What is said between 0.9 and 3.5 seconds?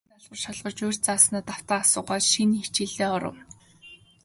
зааснаа давтан асуугаад, шинэ хичээлдээ оров.